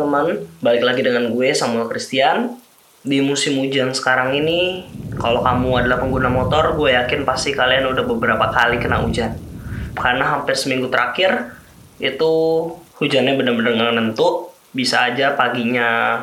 [0.00, 2.56] Teman-teman, balik lagi dengan gue Samuel Christian.
[3.04, 4.88] Di musim hujan sekarang ini,
[5.20, 9.36] kalau kamu adalah pengguna motor, gue yakin pasti kalian udah beberapa kali kena hujan.
[9.92, 11.52] Karena hampir seminggu terakhir
[12.00, 12.32] itu
[12.96, 14.48] hujannya bener-bener nggak nentu.
[14.72, 16.20] Bisa aja paginya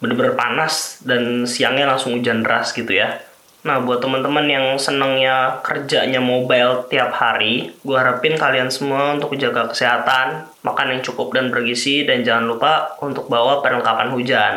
[0.00, 3.20] bener-bener panas dan siangnya langsung hujan deras gitu ya.
[3.62, 9.70] Nah, buat teman-teman yang senengnya kerjanya mobile tiap hari, gue harapin kalian semua untuk jaga
[9.70, 14.54] kesehatan, makan yang cukup dan bergizi, dan jangan lupa untuk bawa perlengkapan hujan.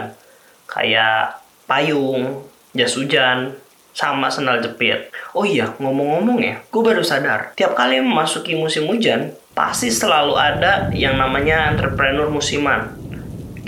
[0.66, 1.38] Kayak
[1.70, 3.54] payung, jas hujan,
[3.94, 5.14] sama sendal jepit.
[5.38, 10.90] Oh iya, ngomong-ngomong ya, gue baru sadar, tiap kali memasuki musim hujan, pasti selalu ada
[10.98, 12.90] yang namanya entrepreneur musiman.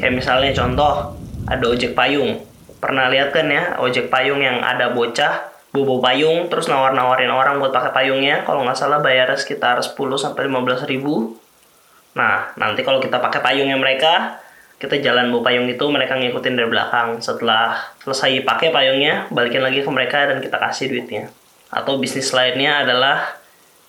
[0.01, 1.13] Kayak misalnya contoh,
[1.45, 2.41] ada ojek payung.
[2.77, 7.73] Pernah lihat kan ya, ojek payung yang ada bocah, bobo payung, terus nawar-nawarin orang buat
[7.73, 8.45] pakai payungnya.
[8.45, 11.37] Kalau nggak salah bayarnya sekitar 10 sampai 15 ribu.
[12.13, 14.41] Nah, nanti kalau kita pakai payungnya mereka,
[14.77, 17.17] kita jalan bawa payung itu, mereka ngikutin dari belakang.
[17.17, 21.33] Setelah selesai pakai payungnya, balikin lagi ke mereka dan kita kasih duitnya.
[21.73, 23.37] Atau bisnis lainnya adalah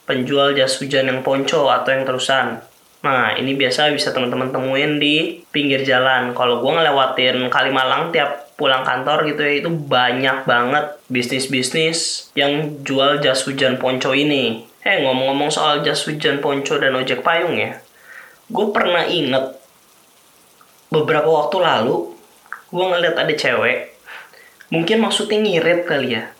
[0.08, 2.64] penjual jas hujan yang ponco atau yang terusan.
[3.04, 6.32] Nah, ini biasa bisa teman-teman temuin di pinggir jalan.
[6.32, 13.22] Kalau gue ngelewatin Kalimalang tiap pulang kantor gitu ya, itu banyak banget bisnis-bisnis yang jual
[13.22, 14.66] jas hujan ponco ini.
[14.82, 17.78] Eh, ngomong-ngomong soal jas hujan ponco dan ojek payung ya,
[18.50, 19.54] gue pernah inget
[20.90, 22.18] beberapa waktu lalu,
[22.74, 23.94] gue ngeliat ada cewek,
[24.74, 26.34] mungkin maksudnya ngirit kali ya.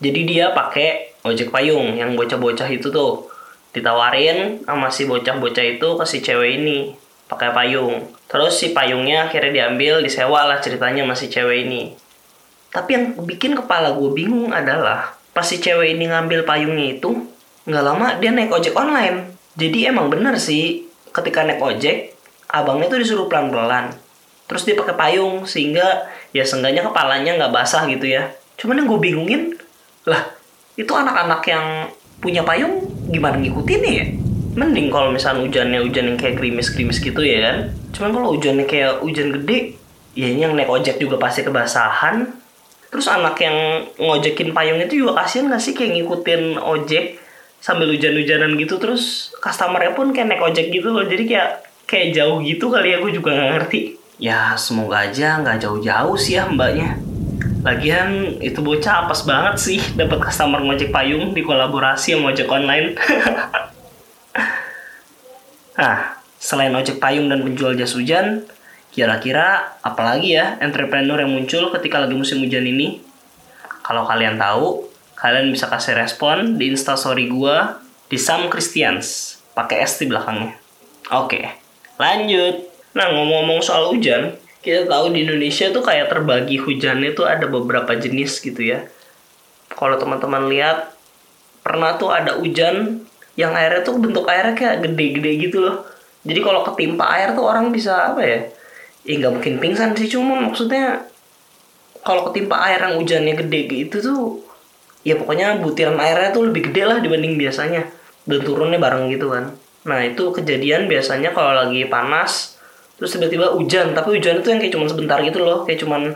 [0.00, 3.28] Jadi dia pakai ojek payung yang bocah-bocah itu tuh
[3.76, 6.96] ditawarin sama si bocah-bocah itu ke si cewek ini
[7.30, 8.10] pakai payung.
[8.26, 11.94] Terus si payungnya akhirnya diambil, disewa lah ceritanya masih cewek ini.
[12.74, 17.30] Tapi yang bikin kepala gue bingung adalah pas si cewek ini ngambil payungnya itu
[17.70, 19.38] nggak lama dia naik ojek online.
[19.54, 22.18] Jadi emang bener sih ketika naik ojek
[22.50, 23.94] abangnya tuh disuruh pelan-pelan.
[24.50, 28.34] Terus dia pakai payung sehingga ya seenggaknya kepalanya nggak basah gitu ya.
[28.58, 29.42] Cuman yang gue bingungin
[30.06, 30.34] lah
[30.74, 34.06] itu anak-anak yang punya payung gimana ngikutin ya?
[34.58, 37.56] Mending kalau misalnya hujannya hujan yang kayak gerimis-gerimis gitu ya kan.
[37.94, 39.78] Cuman kalau hujannya kayak hujan gede,
[40.18, 42.26] ya ini yang naik ojek juga pasti kebasahan.
[42.90, 47.22] Terus anak yang ngojekin payung itu juga kasihan gak sih kayak ngikutin ojek
[47.60, 51.50] sambil hujan-hujanan gitu terus customernya pun kayak naik ojek gitu loh jadi kayak
[51.84, 53.80] kayak jauh gitu kali ya gue juga nggak ngerti
[54.16, 56.96] ya semoga aja nggak jauh-jauh sih ya mbaknya
[57.60, 62.96] Lagian itu bocah apes banget sih dapat customer ngojek payung di kolaborasi sama ojek online.
[65.80, 68.44] nah, selain ojek payung dan penjual jas hujan,
[68.92, 73.00] kira-kira apalagi ya entrepreneur yang muncul ketika lagi musim hujan ini?
[73.80, 74.86] Kalau kalian tahu,
[75.16, 77.80] kalian bisa kasih respon di instastory gua
[78.12, 80.54] di Sam Christians pakai S di belakangnya.
[81.10, 81.42] Oke,
[81.98, 82.70] lanjut.
[82.94, 87.96] Nah, ngomong-ngomong soal hujan, kita tahu di Indonesia tuh kayak terbagi hujannya tuh ada beberapa
[87.96, 88.86] jenis gitu ya.
[89.70, 90.92] Kalau teman-teman lihat
[91.62, 95.86] pernah tuh ada hujan yang airnya tuh bentuk airnya kayak gede-gede gitu loh.
[96.26, 98.38] Jadi kalau ketimpa air tuh orang bisa apa ya?
[99.06, 101.08] Ya nggak mungkin pingsan sih cuma maksudnya
[102.04, 104.24] kalau ketimpa air yang hujannya gede gitu tuh
[105.00, 107.88] ya pokoknya butiran airnya tuh lebih gede lah dibanding biasanya
[108.28, 109.56] dan turunnya bareng gitu kan.
[109.88, 112.60] Nah itu kejadian biasanya kalau lagi panas
[113.00, 116.12] terus tiba-tiba hujan tapi hujan itu yang kayak cuma sebentar gitu loh kayak cuman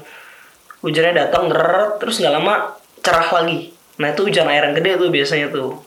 [0.84, 1.48] hujannya datang
[1.96, 5.80] terus nggak lama cerah lagi nah itu hujan air yang gede tuh biasanya tuh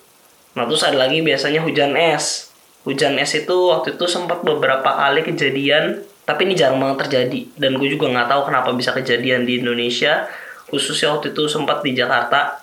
[0.57, 2.49] nah terus ada lagi biasanya hujan es
[2.81, 7.77] hujan es itu waktu itu sempat beberapa kali kejadian tapi ini jarang banget terjadi dan
[7.77, 10.25] gue juga nggak tahu kenapa bisa kejadian di Indonesia
[10.73, 12.59] khususnya waktu itu sempat di Jakarta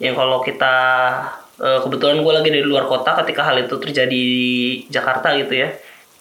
[0.00, 0.74] yang kalau kita
[1.54, 4.36] kebetulan gue lagi dari luar kota ketika hal itu terjadi di
[4.90, 5.70] Jakarta gitu ya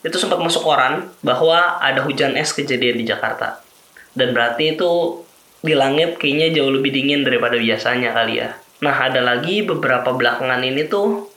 [0.03, 3.63] itu sempat masuk koran bahwa ada hujan es kejadian di Jakarta.
[4.11, 5.23] Dan berarti itu
[5.63, 8.51] di langit kayaknya jauh lebih dingin daripada biasanya kali ya.
[8.83, 11.31] Nah, ada lagi beberapa belakangan ini tuh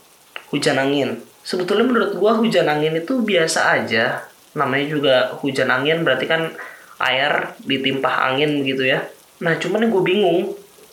[0.50, 1.22] hujan angin.
[1.46, 4.26] Sebetulnya menurut gua hujan angin itu biasa aja.
[4.58, 6.50] Namanya juga hujan angin berarti kan
[6.98, 9.06] air ditimpah angin begitu ya.
[9.46, 10.38] Nah, cuman yang gue bingung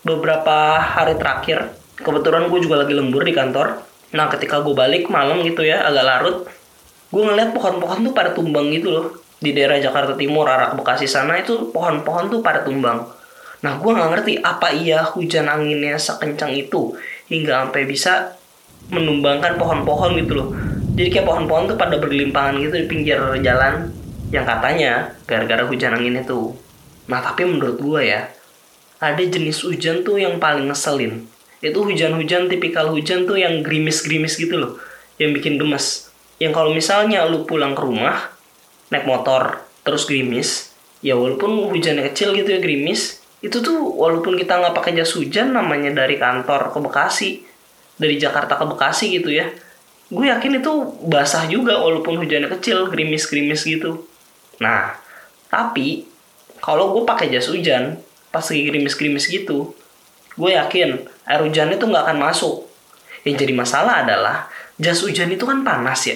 [0.03, 3.81] beberapa hari terakhir kebetulan gue juga lagi lembur di kantor.
[4.13, 6.38] Nah, ketika gue balik malam gitu ya, agak larut,
[7.09, 9.05] gue ngeliat pohon-pohon tuh pada tumbang gitu loh
[9.39, 13.03] di daerah Jakarta Timur arah Bekasi sana itu pohon-pohon tuh pada tumbang
[13.63, 16.94] nah gue nggak ngerti apa iya hujan anginnya sekencang itu
[17.31, 18.36] hingga sampai bisa
[18.92, 20.50] menumbangkan pohon-pohon gitu loh.
[20.94, 23.88] Jadi kayak pohon-pohon tuh pada berlimpangan gitu di pinggir jalan.
[24.30, 24.92] Yang katanya
[25.24, 26.51] gara-gara hujan angin itu
[27.04, 28.31] nah tapi menurut gue ya
[29.04, 31.24] ada jenis hujan tuh yang paling ngeselin.
[31.63, 34.71] Itu hujan-hujan tipikal hujan tuh yang gerimis-gerimis gitu loh.
[35.15, 36.13] Yang bikin gemes
[36.44, 38.36] yang kalau misalnya lu pulang ke rumah
[38.92, 44.55] naik motor terus gerimis ya walaupun hujannya kecil gitu ya gerimis itu tuh walaupun kita
[44.55, 47.29] nggak pakai jas hujan namanya dari kantor ke Bekasi
[47.99, 49.51] dari Jakarta ke Bekasi gitu ya.
[50.07, 50.71] Gue yakin itu
[51.03, 54.07] basah juga walaupun hujannya kecil gerimis-gerimis gitu.
[54.63, 54.95] Nah
[55.51, 56.07] tapi
[56.63, 57.99] kalau gue pakai jas hujan
[58.31, 59.75] pas lagi gerimis-gerimis gitu
[60.33, 62.63] gue yakin air hujan itu nggak akan masuk.
[63.27, 64.47] Yang jadi masalah adalah
[64.79, 66.15] jas hujan itu kan panas ya.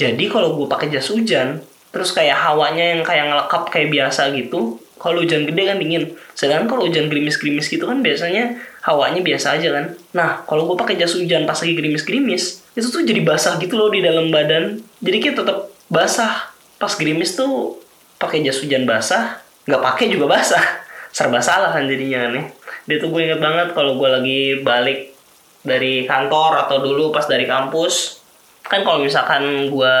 [0.00, 1.60] Jadi kalau gue pakai jas hujan
[1.92, 6.16] terus kayak hawanya yang kayak ngelekap kayak biasa gitu kalau hujan gede kan dingin.
[6.32, 8.56] Sedangkan kalau hujan gerimis-gerimis gitu kan biasanya
[8.88, 9.84] hawanya biasa aja kan.
[10.16, 13.92] Nah kalau gue pakai jas hujan pas lagi gerimis-gerimis itu tuh jadi basah gitu loh
[13.92, 14.80] di dalam badan.
[15.04, 16.56] Jadi kayak tetap basah.
[16.80, 17.76] Pas gerimis tuh
[18.16, 20.64] pakai jas hujan basah nggak pakai juga basah.
[21.12, 22.44] Serba salah kan jadinya kan ya.
[22.88, 25.12] Dia tuh gue inget banget kalau gue lagi balik
[25.60, 28.24] dari kantor atau dulu pas dari kampus
[28.64, 29.96] kan kalau misalkan gue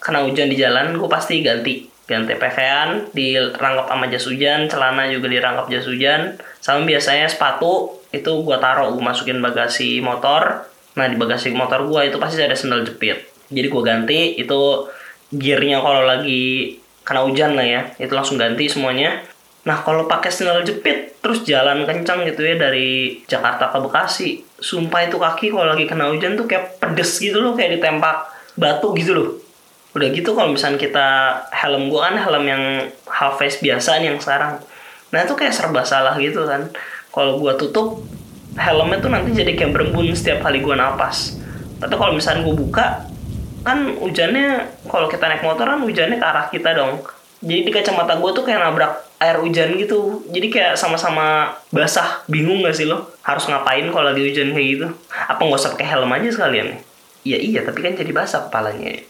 [0.00, 5.30] kena hujan di jalan gue pasti ganti ganti pakaian dirangkap sama jas hujan celana juga
[5.30, 6.34] dirangkap jas hujan.
[6.58, 10.66] Sama biasanya sepatu itu gue taruh gue masukin bagasi motor.
[10.98, 13.30] Nah di bagasi motor gue itu pasti ada sandal jepit.
[13.54, 14.90] Jadi gue ganti itu
[15.30, 16.74] gearnya kalau lagi
[17.06, 19.22] kena hujan lah ya itu langsung ganti semuanya.
[19.62, 25.06] Nah kalau pakai sandal jepit terus jalan kencang gitu ya dari Jakarta ke Bekasi, sumpah
[25.06, 28.24] itu kaki kalau lagi kena hujan tuh kayak pedes gitu loh, kayak ditempak
[28.56, 29.28] batu gitu loh.
[29.96, 31.08] Udah gitu kalau misalnya kita
[31.50, 32.64] helm gua kan helm yang
[33.10, 34.62] half face biasa nih yang sekarang.
[35.10, 36.70] Nah itu kayak serba salah gitu kan.
[37.10, 38.02] Kalau gua tutup
[38.54, 41.38] helmnya tuh nanti jadi kayak berembun setiap kali gua napas.
[41.82, 42.86] Tapi kalau misalnya gua buka
[43.60, 47.02] kan hujannya kalau kita naik motor kan hujannya ke arah kita dong.
[47.40, 52.64] Jadi di kacamata gue tuh kayak nabrak air hujan gitu jadi kayak sama-sama basah bingung
[52.64, 56.08] gak sih lo harus ngapain kalau lagi hujan kayak gitu apa nggak usah pakai helm
[56.08, 56.80] aja sekalian
[57.20, 59.04] iya iya tapi kan jadi basah kepalanya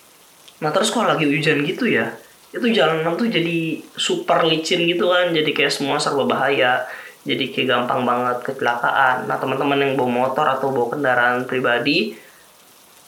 [0.61, 2.13] nah terus kalau lagi hujan gitu ya
[2.51, 6.85] itu jalanan tuh jadi super licin gitu kan jadi kayak semua serba bahaya
[7.25, 12.13] jadi kayak gampang banget kecelakaan nah teman-teman yang bawa motor atau bawa kendaraan pribadi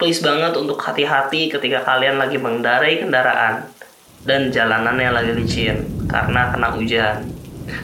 [0.03, 3.71] please banget untuk hati-hati ketika kalian lagi mengendarai kendaraan
[4.23, 7.17] dan jalanannya lagi licin karena kena hujan.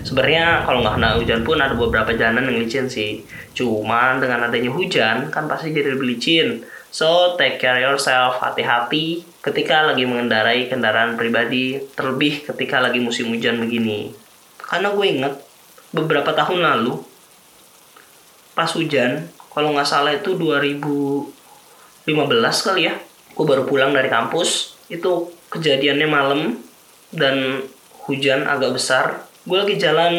[0.03, 3.23] Sebenarnya kalau nggak kena hujan pun ada beberapa jalanan yang licin sih.
[3.55, 6.62] Cuman dengan adanya hujan kan pasti jadi lebih licin.
[6.91, 13.56] So take care yourself, hati-hati ketika lagi mengendarai kendaraan pribadi, terlebih ketika lagi musim hujan
[13.56, 14.12] begini.
[14.60, 15.34] Karena gue inget
[15.96, 17.00] beberapa tahun lalu
[18.52, 22.04] pas hujan, kalau nggak salah itu 2015
[22.66, 22.94] kali ya,
[23.32, 26.60] gue baru pulang dari kampus, itu kejadiannya malam
[27.14, 27.64] dan
[28.04, 30.12] hujan agak besar gue lagi jalan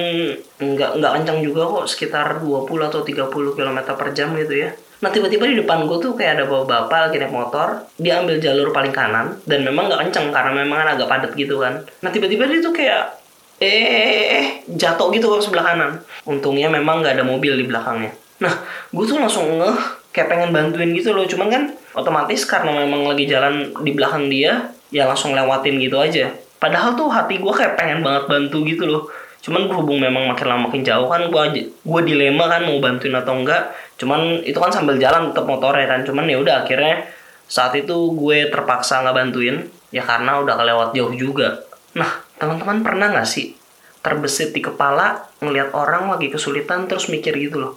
[0.57, 4.73] nggak nggak kencang juga kok sekitar 20 atau 30 km per jam gitu ya.
[4.99, 8.73] Nah tiba-tiba di depan gue tuh kayak ada bapak-bapak lagi naik motor dia ambil jalur
[8.73, 11.85] paling kanan dan memang nggak kencang karena memang agak padat gitu kan.
[12.01, 13.21] Nah tiba-tiba dia tuh kayak
[13.61, 15.91] eh jatuh gitu ke sebelah kanan.
[16.25, 18.12] Untungnya memang nggak ada mobil di belakangnya.
[18.41, 18.53] Nah
[18.89, 19.77] gue tuh langsung ngeh
[20.09, 21.24] kayak pengen bantuin gitu loh.
[21.29, 26.33] Cuman kan otomatis karena memang lagi jalan di belakang dia ya langsung lewatin gitu aja
[26.60, 29.04] padahal tuh hati gue kayak pengen banget bantu gitu loh.
[29.39, 33.39] Cuman berhubung memang makin lama makin jauh kan gue gue dilema kan mau bantuin atau
[33.39, 33.72] enggak.
[33.96, 36.04] Cuman itu kan sambil jalan tetap motornya kan.
[36.04, 37.08] Cuman ya udah akhirnya
[37.50, 41.63] saat itu gue terpaksa nggak bantuin ya karena udah kelewat jauh juga.
[41.96, 43.56] Nah teman-teman pernah nggak sih
[44.00, 47.74] terbesit di kepala ngelihat orang lagi kesulitan terus mikir gitu loh?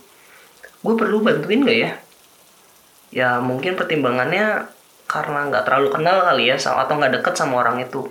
[0.83, 1.91] Gue perlu bantuin gak ya?
[3.15, 4.67] Ya mungkin pertimbangannya
[5.07, 8.09] karena nggak terlalu kenal kali ya atau nggak deket sama orang itu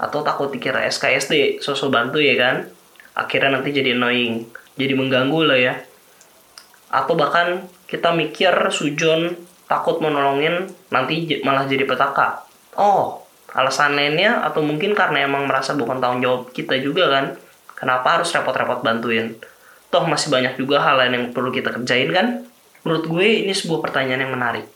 [0.00, 2.64] atau takut dikira SKSD sosok bantu ya kan?
[3.12, 4.48] Akhirnya nanti jadi annoying
[4.80, 5.74] jadi mengganggu lah ya.
[6.88, 9.36] Atau bahkan kita mikir sujon
[9.68, 12.48] takut menolongin nanti malah jadi petaka.
[12.80, 17.24] Oh alasan lainnya atau mungkin karena emang merasa bukan tanggung jawab kita juga kan?
[17.74, 19.34] Kenapa harus repot-repot bantuin?
[19.90, 22.46] Toh masih banyak juga hal lain yang perlu kita kerjain kan?
[22.86, 24.68] Menurut gue ini sebuah pertanyaan yang menarik.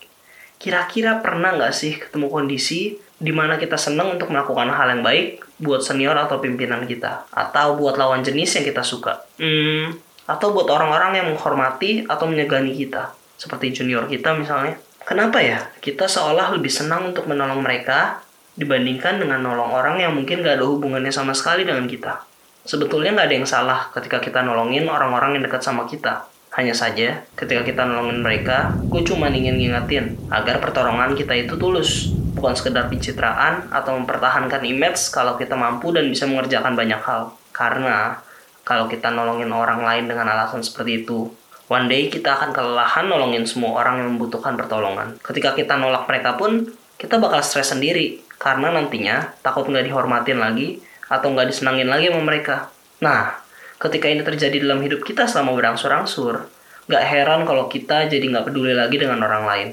[0.58, 5.40] Kira-kira pernah nggak sih ketemu kondisi di mana kita senang untuk melakukan hal yang baik
[5.56, 9.96] buat senior atau pimpinan kita, atau buat lawan jenis yang kita suka, hmm,
[10.28, 14.76] atau buat orang-orang yang menghormati atau menyegani kita, seperti junior kita misalnya.
[15.08, 18.20] Kenapa ya kita seolah lebih senang untuk menolong mereka
[18.60, 22.24] dibandingkan dengan nolong orang yang mungkin gak ada hubungannya sama sekali dengan kita.
[22.64, 26.24] Sebetulnya nggak ada yang salah ketika kita nolongin orang-orang yang dekat sama kita.
[26.56, 32.14] Hanya saja, ketika kita nolongin mereka, gue cuma ingin ngingetin agar pertolongan kita itu tulus.
[32.34, 37.30] Bukan sekedar pencitraan atau mempertahankan image kalau kita mampu dan bisa mengerjakan banyak hal.
[37.54, 38.18] Karena,
[38.66, 41.30] kalau kita nolongin orang lain dengan alasan seperti itu,
[41.70, 45.14] one day kita akan kelelahan nolongin semua orang yang membutuhkan pertolongan.
[45.22, 46.66] Ketika kita nolak mereka pun,
[46.98, 48.18] kita bakal stres sendiri.
[48.34, 52.72] Karena nantinya takut nggak dihormatin lagi, atau nggak disenangin lagi sama mereka.
[53.04, 53.36] Nah,
[53.78, 56.48] ketika ini terjadi dalam hidup kita selama berangsur-angsur,
[56.88, 59.68] nggak heran kalau kita jadi nggak peduli lagi dengan orang lain.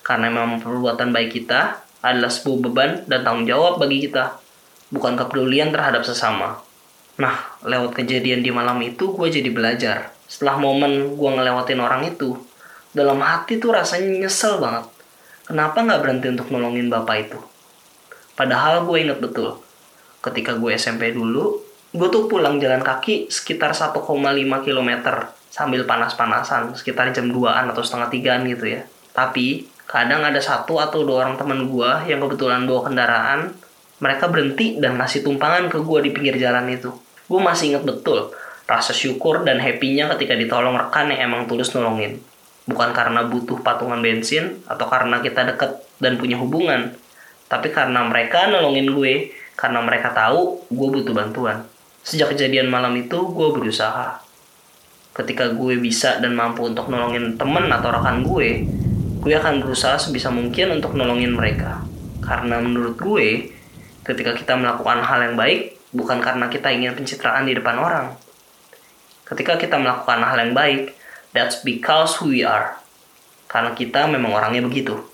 [0.00, 4.40] Karena memang perbuatan baik kita adalah sebuah beban dan tanggung jawab bagi kita,
[4.92, 6.60] bukan kepedulian terhadap sesama.
[7.20, 10.16] Nah, lewat kejadian di malam itu gue jadi belajar.
[10.24, 12.36] Setelah momen gue ngelewatin orang itu,
[12.96, 14.88] dalam hati tuh rasanya nyesel banget.
[15.44, 17.38] Kenapa nggak berhenti untuk nolongin bapak itu?
[18.38, 19.60] Padahal gue inget betul,
[20.24, 21.60] ketika gue SMP dulu,
[21.92, 24.00] gue tuh pulang jalan kaki sekitar 1,5
[24.64, 24.90] km
[25.50, 28.86] sambil panas-panasan, sekitar jam 2-an atau setengah tigaan gitu ya.
[29.10, 33.50] Tapi, kadang ada satu atau dua orang teman gue yang kebetulan bawa kendaraan,
[33.98, 36.94] mereka berhenti dan ngasih tumpangan ke gue di pinggir jalan itu.
[37.26, 38.30] Gue masih inget betul
[38.70, 42.22] rasa syukur dan happy-nya ketika ditolong rekan yang emang tulus nolongin.
[42.70, 46.94] Bukan karena butuh patungan bensin atau karena kita deket dan punya hubungan,
[47.50, 51.66] tapi karena mereka nolongin gue karena mereka tahu gue butuh bantuan.
[52.06, 54.22] Sejak kejadian malam itu, gue berusaha.
[55.10, 58.70] Ketika gue bisa dan mampu untuk nolongin temen atau rekan gue,
[59.20, 61.84] gue akan berusaha sebisa mungkin untuk nolongin mereka.
[62.24, 63.52] Karena menurut gue,
[64.04, 68.16] ketika kita melakukan hal yang baik, bukan karena kita ingin pencitraan di depan orang.
[69.28, 70.96] Ketika kita melakukan hal yang baik,
[71.36, 72.80] that's because who we are.
[73.46, 75.04] Karena kita memang orangnya begitu.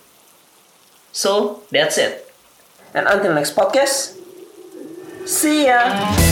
[1.13, 2.29] So, that's it.
[2.97, 4.17] And until next podcast,
[5.27, 6.26] See ya!